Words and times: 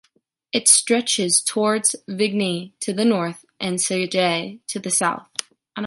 It 0.51 0.67
stretches 0.67 1.41
toward 1.43 1.83
Vigny 2.09 2.71
to 2.79 2.91
the 2.91 3.05
north 3.05 3.45
and 3.59 3.79
Sagy 3.79 4.59
to 4.65 4.79
the 4.79 4.89
south. 4.89 5.27